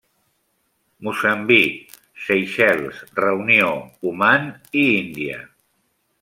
Moçambic, 1.07 1.75
Seychelles, 2.23 3.03
Reunió, 3.21 3.71
Oman 4.13 4.49
i 4.83 4.89
Índia. 5.05 5.41